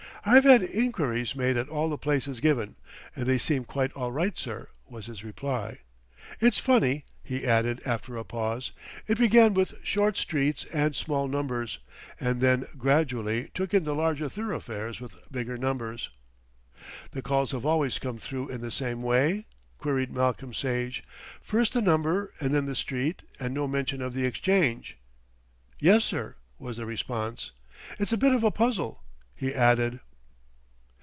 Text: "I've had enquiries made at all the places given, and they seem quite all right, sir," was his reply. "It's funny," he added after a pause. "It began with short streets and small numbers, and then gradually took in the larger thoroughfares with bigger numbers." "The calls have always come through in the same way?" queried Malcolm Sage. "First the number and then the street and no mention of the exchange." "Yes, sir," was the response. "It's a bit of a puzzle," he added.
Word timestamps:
"I've 0.23 0.43
had 0.43 0.61
enquiries 0.61 1.33
made 1.33 1.57
at 1.57 1.67
all 1.67 1.89
the 1.89 1.97
places 1.97 2.41
given, 2.41 2.75
and 3.15 3.25
they 3.25 3.39
seem 3.39 3.65
quite 3.65 3.91
all 3.93 4.11
right, 4.11 4.37
sir," 4.37 4.69
was 4.87 5.07
his 5.07 5.23
reply. 5.23 5.79
"It's 6.39 6.59
funny," 6.59 7.05
he 7.23 7.43
added 7.43 7.81
after 7.87 8.15
a 8.17 8.23
pause. 8.23 8.71
"It 9.07 9.17
began 9.17 9.55
with 9.55 9.83
short 9.83 10.17
streets 10.17 10.63
and 10.65 10.95
small 10.95 11.27
numbers, 11.27 11.79
and 12.19 12.39
then 12.39 12.67
gradually 12.77 13.49
took 13.55 13.73
in 13.73 13.83
the 13.83 13.95
larger 13.95 14.29
thoroughfares 14.29 15.01
with 15.01 15.15
bigger 15.31 15.57
numbers." 15.57 16.11
"The 17.09 17.23
calls 17.23 17.49
have 17.51 17.65
always 17.65 17.97
come 17.97 18.19
through 18.19 18.49
in 18.49 18.61
the 18.61 18.69
same 18.69 19.01
way?" 19.01 19.47
queried 19.79 20.13
Malcolm 20.13 20.53
Sage. 20.53 21.03
"First 21.41 21.73
the 21.73 21.81
number 21.81 22.31
and 22.39 22.53
then 22.53 22.67
the 22.67 22.75
street 22.75 23.23
and 23.39 23.55
no 23.55 23.67
mention 23.67 24.03
of 24.03 24.13
the 24.13 24.25
exchange." 24.27 24.99
"Yes, 25.79 26.03
sir," 26.05 26.35
was 26.59 26.77
the 26.77 26.85
response. 26.85 27.53
"It's 27.97 28.13
a 28.13 28.17
bit 28.17 28.33
of 28.33 28.43
a 28.43 28.51
puzzle," 28.51 29.01
he 29.35 29.51
added. 29.55 29.99